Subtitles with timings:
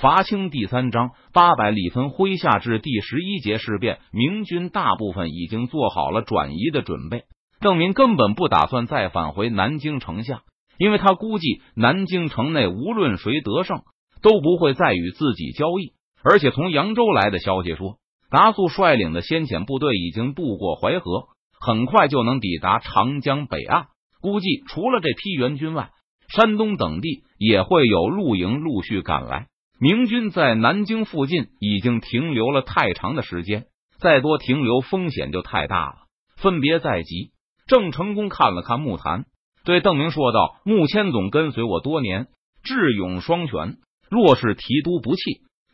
[0.00, 7.24] 伐清第三章八百里分麾下至第十一节事变，明军大部分已经做好了转移的准备。
[7.58, 10.42] 邓明根本不打算再返回南京城下，
[10.78, 13.80] 因为他估计南京城内无论谁得胜，
[14.22, 15.94] 都不会再与自己交易。
[16.22, 17.96] 而且从扬州来的消息说，
[18.30, 21.26] 达素率领的先遣部队已经渡过淮河，
[21.58, 23.86] 很快就能抵达长江北岸。
[24.20, 25.90] 估计除了这批援军外，
[26.28, 29.48] 山东等地也会有陆营陆续赶来。
[29.80, 33.66] 明军在南京附近已经停留了太长的时间，
[34.00, 35.94] 再多停留风险就太大了。
[36.36, 37.30] 分别在即，
[37.68, 39.26] 郑成功看了看木坛，
[39.64, 42.26] 对邓明说道：“穆谦总跟随我多年，
[42.64, 43.76] 智勇双全。
[44.10, 45.22] 若是提督不弃，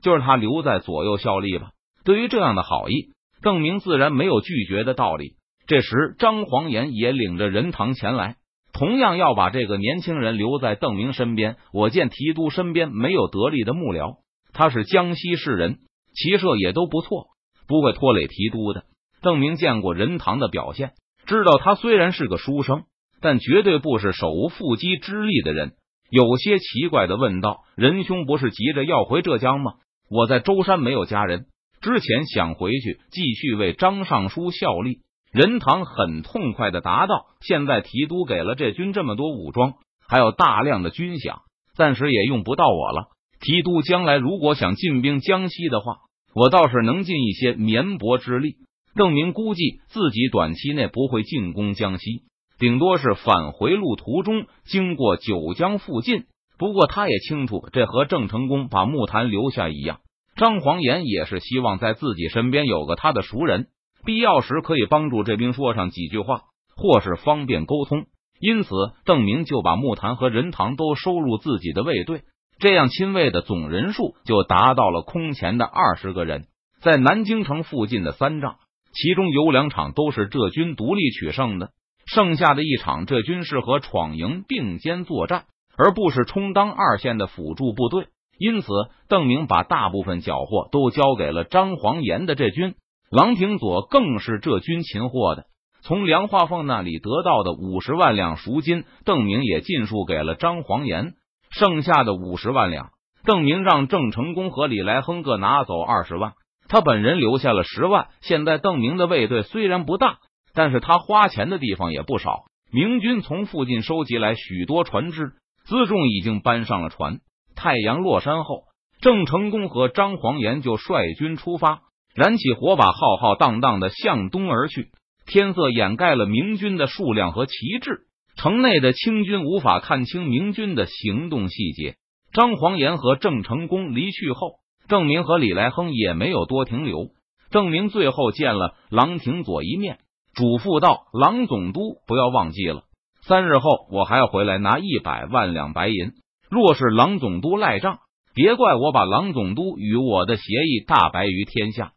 [0.02, 1.70] 就让他留在左右效力吧。”
[2.04, 5.36] 对于这样的好意，邓明自然没有拒绝的道理。
[5.66, 8.36] 这时，张黄岩也领着任堂前来。
[8.74, 11.56] 同样要把这个年轻人留在邓明身边。
[11.72, 14.16] 我见提督身边没有得力的幕僚，
[14.52, 15.78] 他是江西士人，
[16.12, 17.28] 骑射也都不错，
[17.68, 18.82] 不会拖累提督的。
[19.22, 20.92] 邓明见过任堂的表现，
[21.24, 22.82] 知道他虽然是个书生，
[23.20, 25.74] 但绝对不是手无缚鸡之力的人。
[26.10, 29.74] 有些奇怪的问道：“仁兄不是急着要回浙江吗？
[30.10, 31.46] 我在舟山没有家人，
[31.80, 34.98] 之前想回去继续为张尚书效力。”
[35.34, 39.74] 任堂很痛快的答道：“现在提督给了这军这么多武装，
[40.08, 41.40] 还有大量的军饷，
[41.74, 43.08] 暂时也用不到我了。
[43.40, 45.96] 提督将来如果想进兵江西的话，
[46.36, 48.58] 我倒是能尽一些绵薄之力。”
[48.94, 52.22] 邓明估计自己短期内不会进攻江西，
[52.60, 56.26] 顶多是返回路途中经过九江附近。
[56.58, 59.98] 不过他也清楚，这和郑成功把木坛留下一样，
[60.36, 63.66] 张黄岩也是希望在自己身边有个他的熟人。
[64.04, 66.42] 必要时可以帮助这兵说上几句话，
[66.76, 68.06] 或是方便沟通。
[68.40, 68.70] 因此，
[69.04, 72.22] 邓明就把木坛和任堂都收入自己的卫队，
[72.58, 76.46] 这样亲卫的总人数就达到了空前的二十个人。
[76.82, 78.56] 在南京城附近的三仗，
[78.92, 81.70] 其中有两场都是浙军独立取胜的，
[82.06, 85.44] 剩下的一场浙军是和闯营并肩作战，
[85.78, 88.08] 而不是充当二线的辅助部队。
[88.36, 88.68] 因此，
[89.08, 92.74] 邓明把大部分缴获都交给了张黄岩的这军。
[93.10, 95.44] 郎廷佐更是这军擒获的，
[95.82, 101.14] 从梁化凤那里得到的五十万两赎金，邓明也尽数给了张黄岩。
[101.50, 102.90] 剩下的五十万两，
[103.24, 106.32] 邓明让郑成功和李来亨各拿走二十万，
[106.68, 108.08] 他本人留下了十万。
[108.22, 110.18] 现在邓明的卫队虽然不大，
[110.52, 112.44] 但是他花钱的地方也不少。
[112.72, 115.34] 明军从附近收集来许多船只，
[115.68, 117.20] 辎重已经搬上了船。
[117.54, 118.64] 太阳落山后，
[119.00, 121.82] 郑成功和张黄岩就率军出发。
[122.14, 124.90] 燃起火把，浩浩荡荡的向东而去。
[125.26, 128.02] 天色掩盖了明军的数量和旗帜，
[128.36, 131.96] 城内的清军无法看清明军的行动细节。
[132.32, 137.08] 张黄岩和郑成功离去后，郑明和李来亨也没有多停留。
[137.50, 139.98] 郑明最后见了郎廷佐一面，
[140.34, 142.82] 嘱咐道：“郎总督不要忘记了，
[143.26, 146.12] 三日后我还要回来拿一百万两白银。
[146.48, 147.98] 若是郎总督赖账，
[148.34, 151.92] 别怪我把郎总督与我的协议大白于天下。”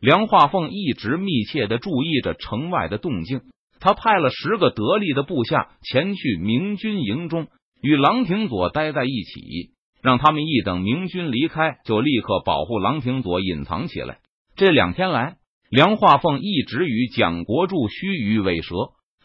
[0.00, 3.40] 梁化凤一直密切的注意着城外的动静，
[3.80, 7.48] 他派了十个得力的部下前去明军营中，
[7.82, 14.18] 与郎廷佐待在一起，让他们一等明军离开，就立刻保护郎廷佐隐藏起来。
[14.54, 15.36] 这两天来，
[15.68, 18.74] 梁化凤一直与蒋国柱虚与委蛇，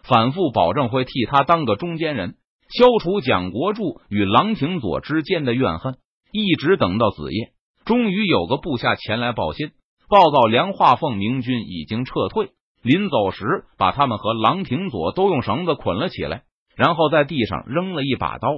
[0.04, 2.36] 反复保证会替他当个中间人，
[2.70, 5.98] 消除蒋国柱与郎廷佐之间的怨恨。
[6.32, 7.52] 一直等到子夜，
[7.86, 9.70] 终于有个部下前来报信。
[10.14, 12.52] 报告梁化凤，明军已经撤退。
[12.84, 16.44] 临走时，把他们和郎廷佐都用绳子捆了起来，
[16.76, 18.50] 然后在地上扔了一把刀。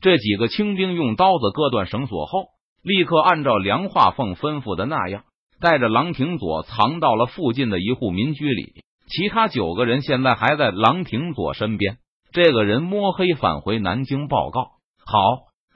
[0.00, 2.46] 这几个清兵用刀子割断绳索后，
[2.82, 5.22] 立刻按照梁化凤吩咐的那样，
[5.60, 8.72] 带着郎廷佐藏到了附近的一户民居里。
[9.06, 11.98] 其他九个人现在还在郎廷佐身边。
[12.32, 14.62] 这个人摸黑返回南京报告，
[15.06, 15.20] 好，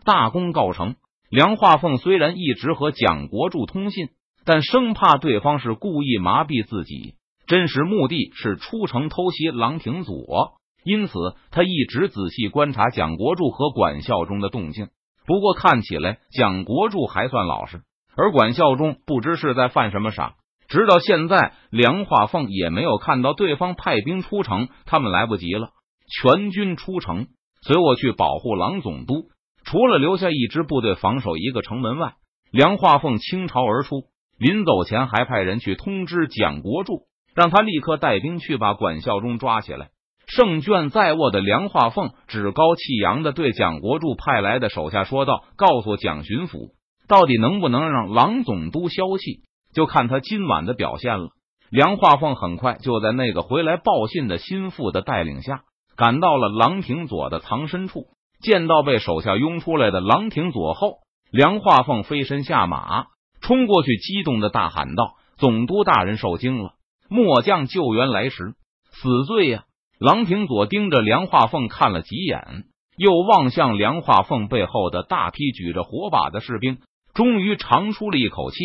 [0.04, 0.96] 大功告成。
[1.30, 4.08] 梁化凤虽然一直和蒋国柱通信。
[4.48, 7.16] 但生怕对方是故意麻痹自己，
[7.46, 11.12] 真实目的是出城偷袭郎廷佐，因此
[11.50, 14.88] 他一直仔细观察蒋国柱和管孝忠的动静。
[15.26, 17.82] 不过看起来蒋国柱还算老实，
[18.16, 20.36] 而管孝忠不知是在犯什么傻。
[20.66, 25.72] 直到现在，梁化凤也没有看到对方派兵出城，他们来不及了。
[26.22, 27.26] 全军出城，
[27.60, 29.28] 随我去保护郎总督。
[29.66, 32.14] 除了留下一支部队防守一个城门外，
[32.50, 34.04] 梁化凤倾巢而出。
[34.38, 37.02] 临走前，还派人去通知蒋国柱，
[37.34, 39.88] 让他立刻带兵去把管孝忠抓起来。
[40.26, 46.72] 胜券在握的梁化凤趾高气扬的对蒋国柱派来的手下说道：“告诉蒋巡抚，
[47.08, 49.40] 到底能不能让郎总督消气，
[49.72, 51.30] 就看他今晚的表现了。
[51.70, 55.62] 梁化凤很快就在那个回来报信的心腹的带领下，
[55.96, 58.06] 赶到了郎廷佐的藏身处。
[58.40, 60.98] 见到被手下拥出来的郎廷佐后，
[61.30, 63.06] 梁化凤飞身下马，
[63.40, 66.72] 冲过去，激动的大喊道：“总督大人受惊了，
[67.08, 68.54] 末将救援来时
[68.90, 69.64] 死罪呀！”
[69.98, 72.64] 郎廷佐盯着梁化凤看了几眼，
[72.96, 76.78] 又望向梁化凤背后的大批举着火把的士兵，
[77.14, 78.56] 终于长出了一口气，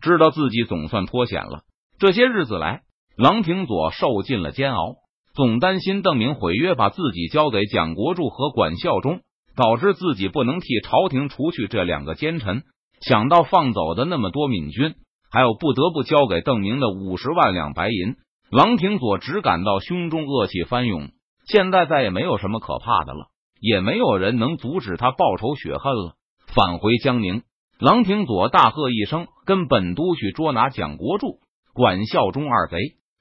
[0.00, 1.60] 知道自己总算脱险了。
[1.98, 2.82] 这些日子来，
[3.16, 4.94] 郎廷佐受尽了煎熬，
[5.34, 9.20] 总担心邓明毁约，把自己交给蒋国柱和管孝忠，
[9.56, 12.62] 导致自己不能替朝廷除去这两个奸臣。
[13.00, 14.94] 想到放走的那么多闽军，
[15.30, 18.16] 还有不得不交给邓明的五十万两白银，
[18.50, 21.10] 郎廷佐只感到胸中恶气翻涌。
[21.46, 23.28] 现在再也没有什么可怕的了，
[23.60, 26.14] 也没有人能阻止他报仇雪恨了。
[26.46, 27.42] 返回江宁，
[27.78, 31.40] 郎廷佐大喝一声，跟本都去捉拿蒋国柱。
[31.74, 32.76] 管孝忠二贼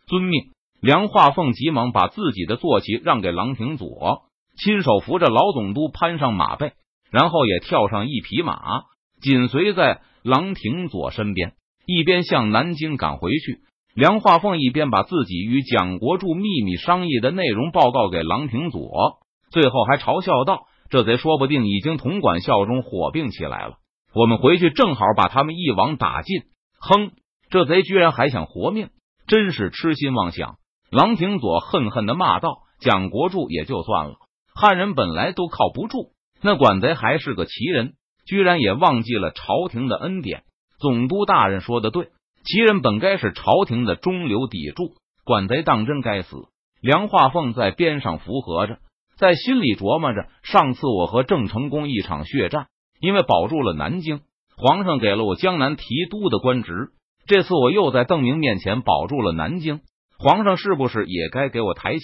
[0.08, 0.52] 遵命，
[0.82, 4.24] 梁化凤急忙把自己的坐骑让给郎廷佐，
[4.58, 6.72] 亲手扶着老总督攀上马背，
[7.12, 8.58] 然后也跳上一匹马，
[9.22, 11.54] 紧随在郎廷佐身边，
[11.86, 13.60] 一边向南京赶回去。
[13.96, 19.20] 梁化凤一边把自己与蒋国柱秘密商议的内容报告给郎廷佐，
[19.52, 23.76] 最后还嘲笑道：“这贼说不定已经同管效忠火并起来了，
[24.14, 26.42] 我们回去正好把他们一网打尽。”
[26.80, 27.12] 哼。
[27.50, 28.90] 这贼居然还想活命，
[29.26, 30.58] 真是痴心妄想！
[30.92, 34.16] 郎廷佐恨恨的骂道：“蒋国柱也就算了，
[34.54, 36.12] 汉人本来都靠不住，
[36.42, 37.94] 那管贼还是个奇人，
[38.28, 40.44] 居然也忘记了朝廷的恩典。
[40.80, 42.10] 总督大人说的对，
[42.44, 44.94] 奇人本该是朝廷的中流砥柱，
[45.24, 46.36] 管贼当真该死。”
[46.80, 48.78] 梁化凤在边上附和着，
[49.18, 52.68] 在心里琢磨着：上次我和郑成功一场血战，
[53.00, 54.20] 因为保住了南京，
[54.56, 56.90] 皇上给了我江南提督的官职。
[57.26, 59.82] 这次我又在邓明面前保住了南京，
[60.20, 62.04] 皇上是不是也该给我抬旗，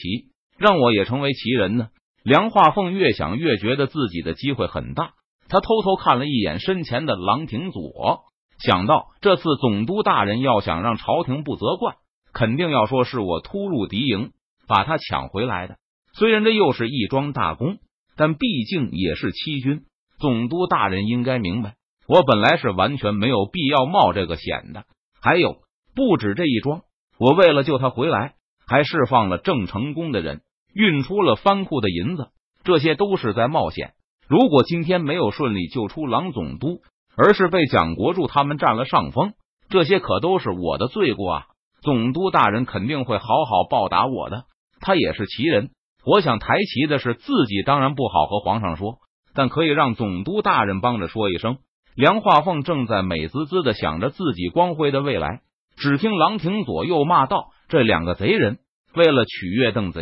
[0.57, 1.89] 让我也成为旗人呢？
[2.23, 5.11] 梁化凤越想越觉得自己的机会很大，
[5.53, 8.23] 他偷偷看了一眼身前的郎廷佐，
[8.57, 11.93] 想到这次总督大人要想让朝廷不责怪，
[12.33, 14.31] 肯定要说是我突入敌营
[14.67, 15.75] 把他抢回来的。
[16.13, 17.77] 虽然这又是一桩大功，
[18.17, 19.83] 但毕竟也是欺君，
[20.17, 21.75] 总督大人应该明白，
[22.07, 24.85] 我本来是完全没有必要冒这个险的。
[25.21, 25.57] 还有
[25.93, 26.81] 不止这一桩，
[27.19, 28.33] 我为了救他回来，
[28.65, 30.41] 还释放了郑成功的人，
[30.73, 32.29] 运出了藩库的银子，
[32.63, 33.93] 这些都是在冒险。
[34.27, 36.81] 如果今天没有顺利救出郎总督，
[37.15, 39.33] 而是被蒋国柱他们占了上风，
[39.69, 41.45] 这些可都是我的罪过啊！
[41.81, 44.45] 总督大人肯定会好好报答我的。
[44.79, 45.71] 他也是奇人，
[46.05, 48.99] 我想抬旗的是自己，当然不好和皇上说，
[49.33, 51.57] 但可以让总督大人帮着说一声。
[51.95, 55.41] 梁化凤正在美滋滋的想着自己光辉的未来，
[55.75, 58.59] 只听郎廷左右骂道：“这两个贼人
[58.95, 60.01] 为了取悦邓贼，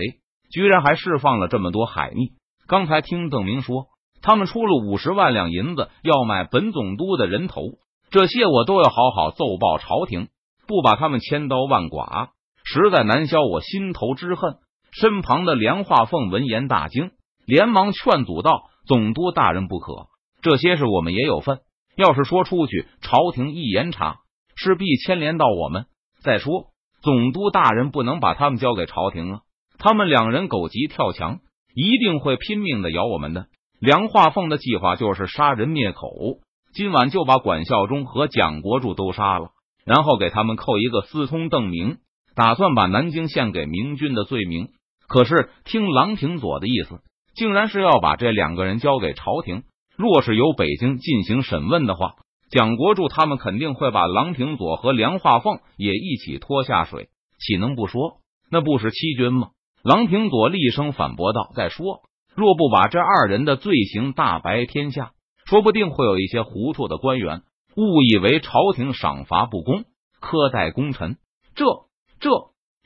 [0.52, 2.30] 居然还释放了这么多海逆。
[2.68, 3.88] 刚才听邓明说，
[4.22, 7.62] 他们出了五十万两银子要买本总督的人头，
[8.10, 10.30] 这些我都要好好奏报朝廷，
[10.68, 12.30] 不把他们千刀万剐，
[12.64, 14.56] 实在难消我心头之恨。”
[14.94, 17.12] 身旁的梁化凤闻言大惊，
[17.46, 20.08] 连忙劝阻道：“总督大人不可，
[20.42, 21.60] 这些事我们也有份。”
[21.96, 24.18] 要是说出去，朝廷一严查，
[24.56, 25.86] 势必牵连到我们。
[26.22, 26.68] 再说，
[27.02, 29.40] 总督大人不能把他们交给朝廷啊！
[29.78, 31.40] 他们两人狗急跳墙，
[31.74, 33.48] 一定会拼命的咬我们的。
[33.82, 36.12] 梁化凤的计划就是杀人灭口，
[36.72, 39.48] 今晚就把管孝忠和蒋国柱都杀了，
[39.84, 41.98] 然后给他们扣一个私通邓明，
[42.36, 44.68] 打算把南京献给明军的罪名。
[45.08, 47.00] 可是听郎廷佐的意思，
[47.34, 49.64] 竟然是要把这两个人交给朝廷。
[49.98, 52.18] 若是由北京进行审问的话，
[52.52, 57.10] 蒋国柱他们肯定会把郎廷佐和梁化凤也一起拖下水，
[57.40, 58.20] 岂能不说
[58.52, 59.48] 那不是欺君吗？
[59.82, 62.02] 郎廷佐厉声反驳道：“再说，
[62.36, 65.12] 若不把这二人的罪行大白天下，
[65.46, 67.42] 说不定会有一些糊涂的官员
[67.76, 69.84] 误以为朝廷赏罚不公，
[70.22, 71.18] 苛待功臣。
[71.56, 71.66] 这
[72.20, 72.30] 这……”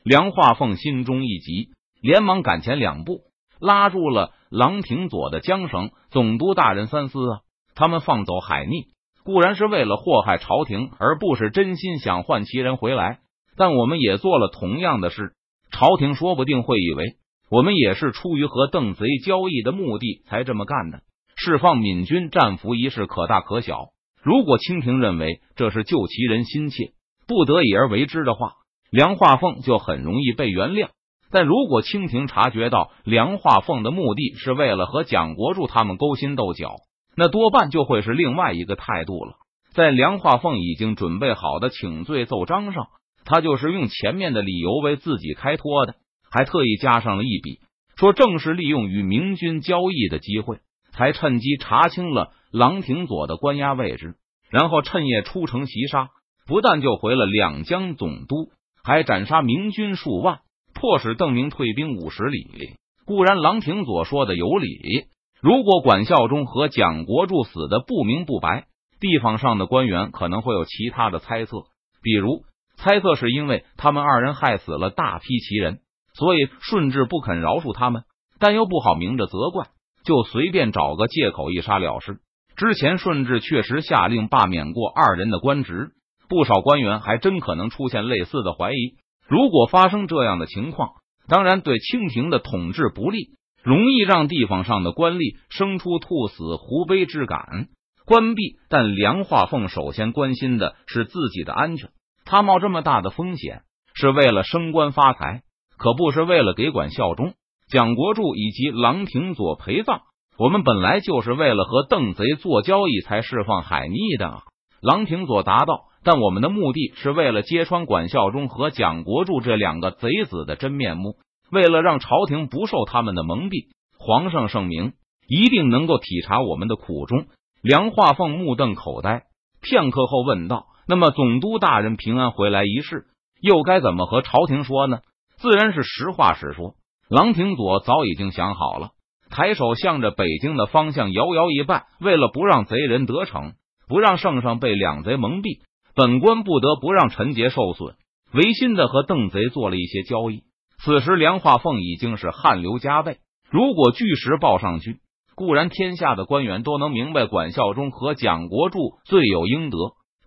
[0.06, 3.22] 梁化凤心中一急，连忙赶前两步。
[3.60, 7.40] 拉住了郎廷佐的缰绳，总督大人三思啊！
[7.74, 8.90] 他们放走海逆，
[9.24, 13.20] 固然是为了祸害朝廷，而不是真心想换其人回来。
[13.58, 15.34] 但我们也做了同样的事，
[15.72, 17.16] 朝廷说不定会以为
[17.50, 21.02] 我们也是出于和邓贼交易的目的才这么干的。
[21.36, 23.90] 释放闽军战俘一事可大可小，
[24.24, 26.94] 如果清廷认为这是救其人心切，
[27.28, 28.54] 不得已而为之的话，
[28.90, 30.90] 梁化凤就很容易被原谅。
[31.32, 36.76] 但如果清廷察觉到梁化凤的目的是为了和蒋国柱他们勾心斗角，
[37.18, 39.34] 那多半就会是另外一个态度了。
[39.74, 42.88] 在梁化凤已经准备好的请罪奏章上，
[43.26, 45.96] 他就是用前面的理由为自己开脱的，
[46.36, 47.62] 还特意加上了一笔，
[47.96, 50.60] 说正是利用与明军交易的机会，
[50.92, 54.16] 才趁机查清了郎廷佐的关押位置，
[54.50, 56.10] 然后趁夜出城袭杀，
[56.46, 58.52] 不但救回了两江总督，
[58.84, 60.40] 还斩杀明军数万，
[60.74, 62.76] 迫使邓明退兵五十里。
[63.06, 65.06] 固然郎廷佐说的有理，
[65.42, 68.66] 如果管孝忠和蒋国柱死的不明不白。
[69.00, 71.64] 地方上的官员可能会有其他的猜测，
[72.02, 72.44] 比如
[72.76, 75.80] 猜测是因为他们二人害死了大批旗人，
[76.18, 78.04] 所以顺治不肯饶恕他们，
[78.40, 79.68] 但又不好明着责怪，
[80.04, 82.20] 就随便找个借口一杀了事。
[82.56, 85.92] 之前顺治确实下令罢免过二人的官职，
[86.30, 88.96] 不少官员还真可能出现类似的怀疑。
[89.28, 90.92] 如果发生这样的情况，
[91.28, 93.32] 当然对清廷的统治不利，
[93.62, 97.68] 容易让地方上的官吏生出兔死狐悲之感。
[98.06, 101.90] 关闭，但梁化凤首先关心的是自己的安全。
[102.24, 103.64] 他冒这么大的风险，
[103.96, 105.42] 是为了升官发财，
[105.78, 107.34] 可不是为了给管效忠。
[107.68, 110.02] 蒋国柱以及郎廷佐陪葬，
[110.38, 114.44] 我们本来就是为了和邓贼做交易才释放海逆的。
[114.82, 121.16] 郎廷佐答道：“但我们的目的是为了揭穿管孝忠和蒋国柱这两个贼子的真面目，
[121.52, 123.70] 为了让朝廷不受他们的蒙蔽。
[123.98, 124.94] 皇上圣明，
[125.28, 127.26] 一定能够体察我们的苦衷。”
[127.64, 129.24] 梁化凤目瞪口呆，
[129.60, 133.06] 片刻后问道：“那么总督大人平安回来一事，
[133.42, 135.00] 又该怎么和朝廷说呢？”
[135.46, 136.74] 自然是实话实说。
[137.08, 138.94] 郎廷佐早已经想好了，
[139.30, 141.86] 抬手向着北京的方向遥遥一拜。
[142.02, 143.54] 为了不让贼人得逞，
[143.88, 145.60] 不让圣上被两贼蒙蔽，
[145.94, 147.94] 本官不得不让陈杰受损，
[148.34, 150.42] 违心的和邓贼做了一些交易。
[150.84, 153.18] 此时梁化凤已经是汗流浃背，
[153.52, 154.98] 如果据实报上去。
[155.36, 159.78] 固然天下的官员都能明白管孝忠和蒋国柱罪有应得，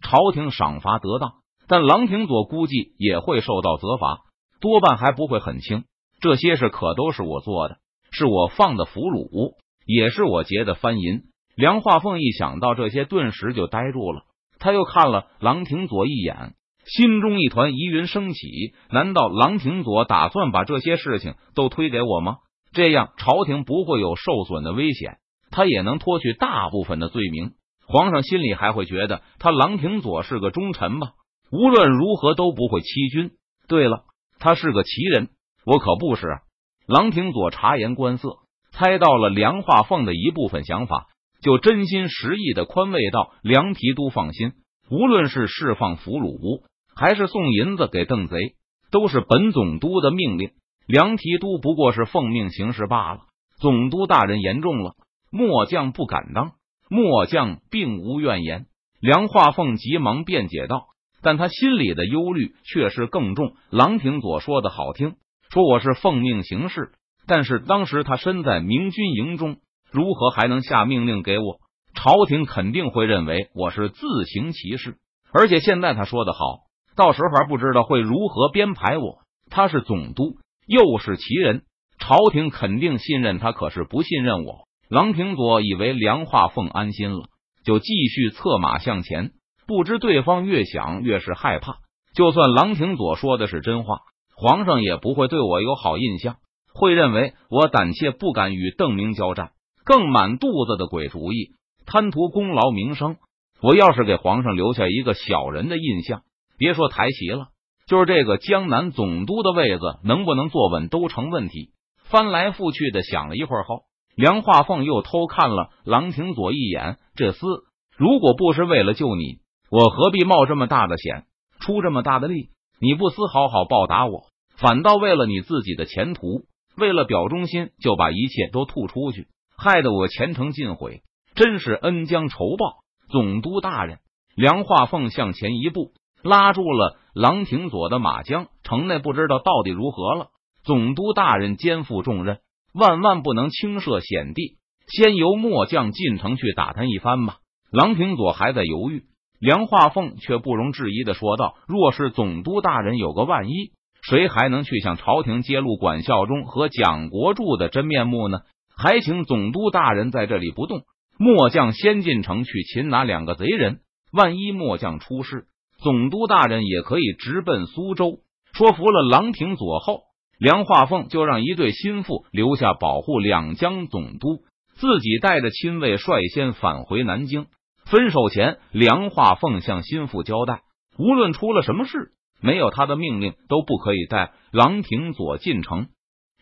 [0.01, 1.33] 朝廷赏罚得当，
[1.67, 4.21] 但郎廷佐估计也会受到责罚，
[4.61, 5.85] 多半还不会很轻。
[6.21, 7.79] 这些事可都是我做的，
[8.11, 9.55] 是我放的俘虏，
[9.87, 11.23] 也是我劫的藩银。
[11.55, 14.23] 梁化凤一想到这些，顿时就呆住了。
[14.59, 18.75] 他又看了郎廷佐一眼，心中一团疑云升起。
[18.91, 22.39] 难道郎廷佐打算把这些事情都推给我吗？
[22.73, 25.19] 这样，朝廷不会有受损的危险，
[25.51, 27.53] 他也能脱去大部分的罪名。
[27.87, 31.13] 皇上心里还会觉得他郎廷佐是个忠臣吧？
[31.51, 33.31] 无论如何都不会欺君。
[33.69, 34.03] 对了，
[34.39, 35.29] 他是个奇人，
[35.65, 36.39] 我可不是。
[36.87, 38.39] 郎廷佐察言观色，
[38.73, 41.07] 猜到了梁化凤的一部分想法，
[41.43, 44.53] 就真心实意的宽慰道：“梁提督放心，
[44.91, 46.63] 无论是释放俘虏，
[46.95, 48.55] 还是送银子给邓贼，
[48.91, 50.51] 都是本总督的命令。”
[50.87, 53.21] 梁提督不过是奉命行事罢了，
[53.61, 54.95] 总督大人言重了，
[55.31, 56.53] 末将不敢当。
[56.89, 58.65] 末将并无怨言。
[58.99, 60.87] 梁化凤急忙辩解道，
[61.23, 63.55] 但他心里的忧虑却是更重。
[63.71, 65.15] 郎廷佐说的好听，
[65.51, 66.91] 说我是奉命行事，
[67.27, 69.57] 但是当时他身在明军营中，
[69.91, 71.59] 如何还能下命令给我？
[71.95, 74.97] 朝廷肯定会认为我是自行其事。
[75.33, 76.61] 而且现在他说的好，
[76.97, 79.19] 到时候还不知道会如何编排我。
[79.51, 80.37] 他是总督。
[80.67, 81.63] 又是奇人，
[81.99, 84.69] 朝廷肯定信任他，可是不信任我。
[84.91, 87.31] 郎廷佐以为梁化凤安心了，
[87.65, 89.31] 就继续策马向前。
[89.69, 91.77] 不知对方越想越是害怕。
[92.15, 93.99] 就算郎廷佐说的是真话，
[94.35, 96.37] 皇上也不会对我有好印象，
[96.75, 99.51] 会认为我胆怯不敢与邓明交战，
[99.85, 101.51] 更满肚子的鬼主意，
[101.85, 103.19] 贪图功劳名声。
[103.61, 106.23] 我要是给皇上留下一个小人的印象，
[106.57, 107.49] 别说抬旗了。
[107.87, 111.73] 就是这个江南总督的位子能不能坐稳都成问题。
[112.05, 113.83] 翻来覆去的想了一会儿后，
[114.17, 116.97] 梁化凤又偷看了郎廷佐一眼。
[117.15, 117.65] 这厮
[117.97, 121.25] 如果不是为了救你，我何必冒这么大的险，
[121.61, 122.49] 出这么大的力？
[122.81, 126.47] 你不思好好报答我，反倒为了你自己的前途，
[126.77, 131.03] 为了表忠心，就把一切都吐出去，害得我前程尽毁，
[131.35, 132.79] 真是恩将仇报。
[133.11, 133.99] 总督大人，
[134.37, 135.93] 梁化凤向前一步。
[136.23, 140.29] 拉住了郎廷佐的马缰，城内不知道到底如何了。
[140.65, 142.41] 总督大人肩负重任，
[142.75, 144.59] 万万不能轻涉险地。
[144.89, 147.37] 先由末将进城去打探一番吧。
[147.71, 149.05] 郎廷佐还在犹豫，
[149.41, 158.39] 梁化凤却不容置疑的说道：“若是总督大人有个万一，谁还能去向朝廷揭露管孝忠和蒋国柱的真面目呢？
[158.77, 160.83] 还请总督大人在这里不动，
[161.19, 163.81] 末将先进城去擒拿两个贼人。
[164.13, 165.45] 万一末将出事。”
[165.81, 168.19] 总督大人也可以直奔苏州，
[168.53, 170.01] 说服了郎廷佐后，
[170.41, 174.43] 梁化凤就让一对心腹留下保护两江总督，
[174.75, 177.47] 自己带着亲卫率先返回南京。
[177.91, 180.61] 分手前，梁化凤向心腹交代，
[180.99, 185.87] 无论出了什么事，没有他的命令都不可以带郎廷佐进城。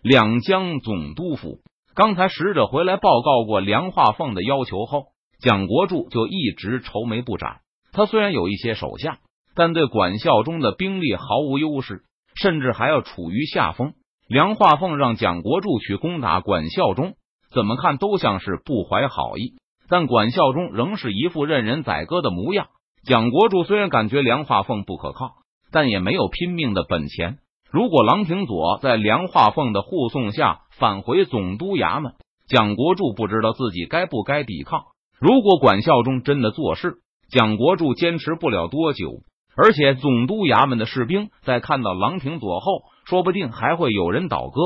[0.03, 1.61] 两江总督府
[1.95, 5.05] 刚才使者回来报告过梁化凤的要求后，
[5.41, 7.59] 蒋国柱就一直愁眉不展。
[7.93, 9.19] 他虽然有一些手下，
[9.55, 12.03] 但对管孝忠的兵力毫无优势，
[12.35, 13.95] 甚至还要处于下风。
[14.27, 17.15] 梁化凤让蒋国柱去攻打管孝忠，
[17.55, 19.55] 怎么看都像是不怀好意。
[19.89, 22.69] 但管孝忠仍是一副任人宰割的模样。
[23.05, 25.37] 蒋国柱虽然感觉梁化凤不可靠，
[25.71, 27.39] 但也没有拼命的本钱。
[27.71, 32.15] 如果郎廷佐在梁化凤的护送下返回总督衙门，
[32.49, 34.85] 蒋国柱不知道自己该不该抵抗。
[35.21, 36.97] 如果管孝忠真的做事，
[37.31, 39.23] 蒋国柱坚持不了多久。
[39.57, 44.61] 而且总督衙门的士兵在看到郎廷佐后，说不定还会有人倒戈。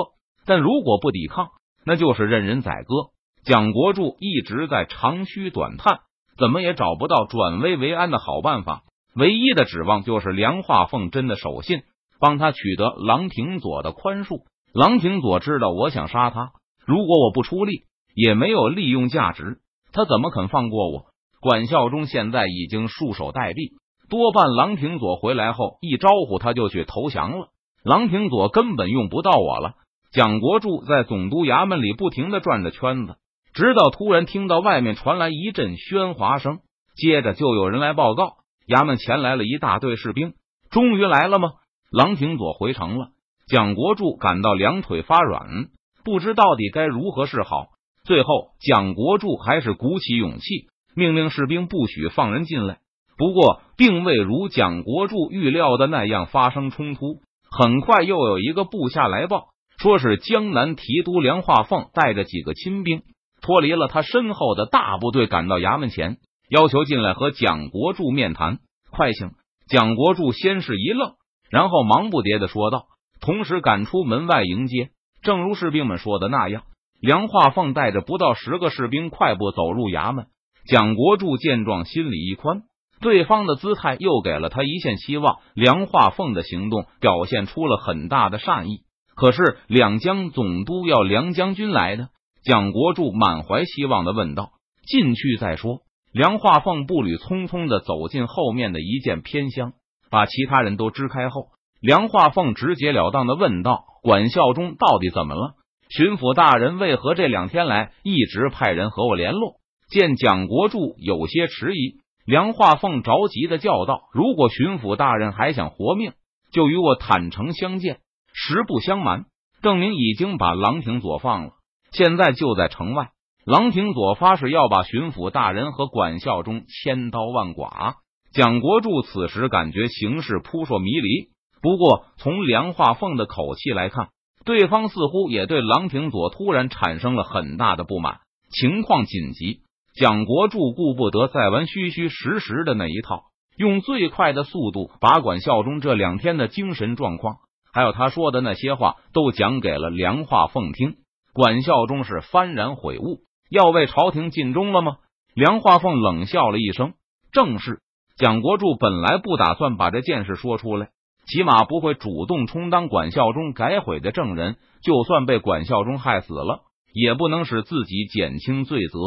[0.44, 1.50] 但如果不抵抗，
[1.84, 3.10] 那就是任人宰割。
[3.44, 6.00] 蒋国柱一直在长吁短叹，
[6.38, 8.82] 怎么也找不到转危为安的好办法。
[9.14, 11.82] 唯一的指望就是梁化凤真的守信，
[12.20, 14.42] 帮他取得郎廷佐的宽恕。
[14.72, 16.52] 郎廷佐知道我想杀他，
[16.86, 19.58] 如果我不出力，也没有利用价值，
[19.92, 21.06] 他怎么肯放过我？
[21.40, 23.72] 管孝忠现在已经束手待毙，
[24.08, 27.48] 多半郎廷佐回来后一招呼他就去投降了。
[27.82, 29.72] 郎廷佐根本用不到我了。
[30.12, 33.16] 蒋国柱在总督衙门里不停的转着圈子。
[33.60, 36.60] 直到突然听到外面传来一阵喧哗声，
[36.96, 38.36] 接着就有人来报告，
[38.66, 40.32] 衙门前来了一大队士兵。
[40.70, 41.50] 终于来了吗？
[41.92, 43.08] 郎廷佐回城了。
[43.46, 45.66] 蒋国柱感到两腿发软，
[46.04, 47.66] 不知到底该如何是好。
[48.02, 52.78] 最后，蒋国柱还是鼓起勇气，命令士兵不许放人进来。
[53.18, 57.20] 不过，并未如蒋国柱预料的那样发生冲突。
[57.50, 63.02] 很快，又有一个部下来报，说是江南提督梁化凤带着几个亲兵。
[63.40, 66.18] 脱离了他身后的大部队，赶到衙门前，
[66.48, 68.58] 要求进来和蒋国柱面谈。
[68.90, 69.30] 快请！
[69.68, 71.12] 蒋国柱先是一愣，
[71.48, 72.86] 然后忙不迭的说道，
[73.20, 74.90] 同时赶出门外迎接。
[75.22, 76.62] 正如士兵们说的那样，
[77.00, 80.26] 梁化凤带着不到十个士兵快步走入衙门。
[80.66, 82.62] 蒋国柱见状，心里一宽，
[83.00, 85.38] 对方的姿态又给了他一线希望。
[85.54, 88.80] 梁化凤的行动表现出了很大的善意。
[89.14, 92.08] 可是两江总督要梁将军来的。
[92.44, 94.52] 蒋国柱满怀希望的问道
[94.86, 95.80] ：“进去再说。”
[96.12, 99.74] 梁化凤步履匆匆的走进后面的一间偏厢，
[100.10, 101.50] 把其他人都支开后，
[101.80, 105.54] 梁化凤直截了当的问道：“管孝忠到底怎么了？
[105.88, 116.12] 巡抚大人为何这两天来一直派人和我联络？”见蒋国柱有些迟疑，梁化凤着急的叫道：“如果巡抚大人还想活命，
[116.52, 117.98] 就与我坦诚相见。
[118.32, 119.26] 实不相瞒，
[119.62, 121.50] 邓明已经把郎廷佐放了。”
[121.92, 123.10] 现在就在城外，
[123.44, 127.96] 郎廷佐发誓要把巡抚大人和管孝忠千刀万剐。
[128.32, 134.10] 蒋国柱此时感觉形势扑朔迷离，不过从梁化凤的口气来看，
[134.44, 138.20] 对方似乎也对郎廷佐突然产生了很大的不满。
[138.52, 139.62] 情况紧急，
[139.94, 143.24] 蒋国柱顾不得再玩虚虚实实的那一套，
[143.56, 147.38] 用最快的速度把管孝忠这两天的精神状况，
[147.72, 150.94] 还有他说的那些话，都讲给了梁化凤听。
[151.32, 154.96] 管孝忠是幡然悔悟，要为朝廷尽忠了吗？
[155.34, 156.94] 梁化凤冷笑了一声
[157.32, 157.80] ：“正是。”
[158.16, 160.88] 蒋国柱本来不打算把这件事说出来，
[161.26, 164.56] 起码不会主动充当管孝忠改悔的证人。
[164.82, 166.62] 就算被管孝忠害死了，
[166.92, 168.98] 也不能使自己减轻罪责。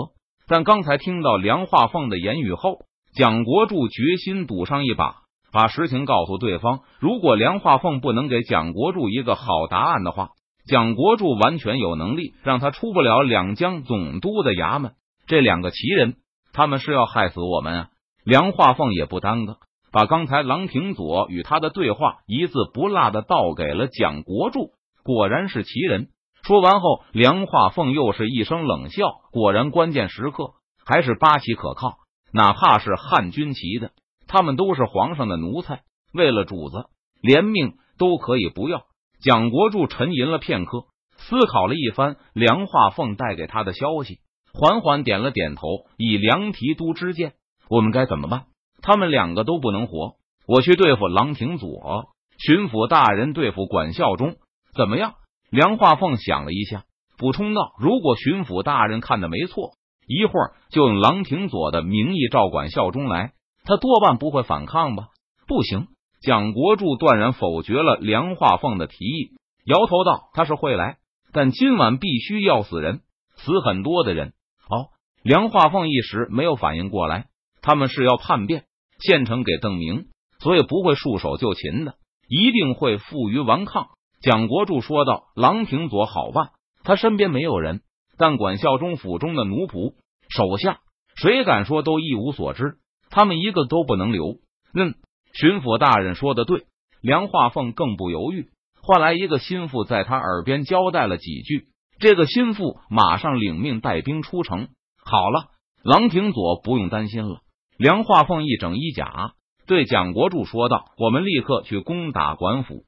[0.47, 2.79] 但刚才听到梁化凤的言语后，
[3.15, 5.15] 蒋国柱决心赌上一把，
[5.51, 6.81] 把实情告诉对方。
[6.99, 10.29] 如果梁化凤不能给蒋国柱一个好答案的话，
[10.65, 14.93] 蒋国柱完全有能力让他出不了两江总督的衙门。
[15.27, 16.15] 这两个奇人，
[16.53, 17.89] 他们是要害死我们啊！
[18.23, 19.57] 梁化凤也不耽搁，
[19.91, 24.71] 把刚才郎廷佐与他的对话一字不落的道给了蒋国柱。
[25.03, 26.07] 果然是奇人。
[26.43, 29.05] 说完后，梁化凤又是一声冷笑。
[29.31, 30.51] 果然，关键时刻
[30.85, 31.97] 还是八旗可靠，
[32.33, 33.91] 哪怕是汉军旗的，
[34.27, 36.85] 他们都是皇上的奴才，为了主子，
[37.21, 38.83] 连命都可以不要。
[39.23, 40.83] 蒋国柱沉吟了片刻，
[41.15, 44.19] 思考了一番梁化凤带给他的消息，
[44.53, 45.61] 缓缓点了点头。
[45.95, 47.31] 以梁提督之见，
[47.69, 48.47] 我们该怎么办？
[48.81, 54.35] 他们两个都不能活，我去对付郎廷佐，巡抚大人对付管孝忠，
[54.75, 55.13] 怎么样？
[55.49, 56.83] 梁化凤想了一下，
[57.17, 59.71] 补充道：“如果巡抚大人看的没错，
[60.05, 63.31] 一会儿就用郎廷佐的名义召管孝忠来，
[63.63, 65.07] 他多半不会反抗吧？”
[65.47, 65.87] 不行。
[66.23, 69.31] 蒋国柱断然否决了梁化凤的提议，
[69.65, 70.95] 摇头道：“他是会来，
[71.33, 73.01] 但今晚必须要死人，
[73.35, 74.31] 死很多的人。”
[74.69, 74.87] 哦，
[75.21, 77.25] 梁化凤一时没有反应过来，
[77.61, 78.63] 他们是要叛变，
[78.99, 80.05] 献城给邓明，
[80.39, 81.95] 所以不会束手就擒的，
[82.29, 83.87] 一定会负隅顽抗。
[84.21, 86.51] 蒋国柱说道：“郎平佐好办，
[86.85, 87.81] 他身边没有人，
[88.17, 89.95] 但管孝忠府中的奴仆、
[90.29, 90.79] 手下，
[91.17, 92.77] 谁敢说都一无所知？
[93.09, 94.37] 他们一个都不能留。”
[94.73, 94.95] 嗯，
[95.33, 96.63] 巡抚大人说的对。
[97.01, 98.47] 梁化凤更不犹豫，
[98.81, 101.67] 换来一个心腹，在他耳边交代了几句。
[101.99, 104.69] 这个心腹马上领命带兵出城。
[105.03, 105.49] 好了，
[105.83, 107.41] 郎廷佐不用担心了。
[107.77, 109.33] 梁化凤一整衣甲，
[109.67, 112.85] 对蒋国柱说道：“我们立刻去攻打管府。”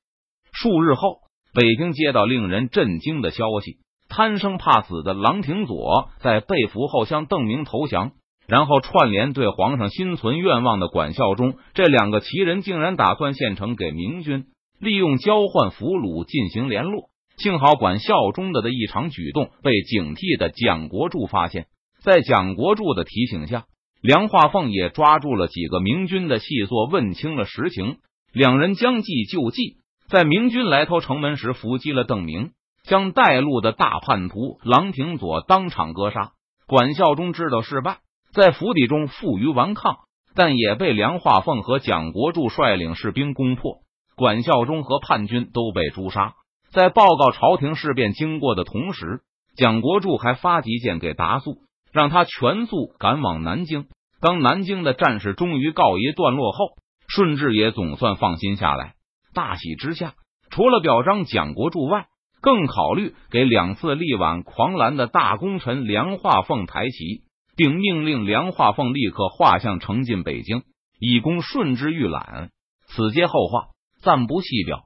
[0.53, 1.19] 数日后，
[1.53, 8.11] 北京接到令人震惊的消息：贪生怕死的郎廷佐在被俘后向邓明投降。
[8.47, 14.45] 然后串联对皇上心存愿望的管孝忠，这两个奇人竟然打算献城给明军，
[14.79, 17.09] 利用交换俘虏进行联络。
[17.37, 21.65] 幸好管孝忠的的异常举动被警惕的蒋国柱发现，
[22.01, 23.65] 在蒋国柱的提醒下，
[24.01, 27.97] 梁化凤也抓住了几个明军的细作，问清了实情。
[28.31, 29.77] 两人将计就计，
[30.07, 32.51] 在明军来偷城门时伏击了邓明，
[32.83, 36.31] 将带路的大叛徒郎廷佐当场格杀。
[36.67, 37.97] 管孝忠知道失败。
[38.35, 39.95] 在府邸中负隅顽抗，
[40.35, 43.77] 但也被梁化凤和蒋国柱率领士兵攻破。
[44.17, 46.33] 管孝忠和叛军都被诛杀。
[46.69, 49.21] 在报告朝廷事变经过的同时，
[49.55, 51.59] 蒋国柱还发急件给达素，
[51.93, 53.85] 让他全速赶往南京。
[54.19, 56.75] 当南京的战事终于告一段落后，
[57.07, 58.95] 顺治也总算放心下来。
[59.33, 60.13] 大喜之下，
[60.49, 62.07] 除了表彰蒋国柱外，
[62.41, 67.23] 更考虑给两次力挽狂澜的大功臣梁化凤抬旗。
[67.55, 70.63] 并命令梁化凤立刻画像呈进北京，
[70.99, 72.51] 以供顺治预览。
[72.87, 73.67] 此皆后话，
[74.01, 74.84] 暂不细表。